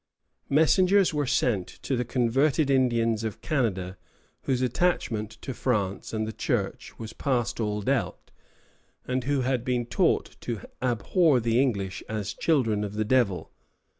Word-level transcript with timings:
Messengers 0.49 1.13
were 1.13 1.27
sent 1.27 1.67
to 1.67 1.95
the 1.95 2.03
converted 2.03 2.71
Indians 2.71 3.23
of 3.23 3.39
Canada, 3.39 3.97
whose 4.45 4.63
attachment 4.63 5.29
to 5.43 5.53
France 5.53 6.11
and 6.11 6.25
the 6.27 6.33
Church 6.33 6.97
was 6.97 7.13
past 7.13 7.59
all 7.59 7.83
doubt, 7.83 8.31
and 9.05 9.25
who 9.25 9.41
had 9.41 9.63
been 9.63 9.85
taught 9.85 10.37
to 10.41 10.61
abhor 10.81 11.39
the 11.39 11.61
English 11.61 12.01
as 12.09 12.33
children 12.33 12.83
of 12.83 12.95
the 12.95 13.05
Devil. 13.05 13.51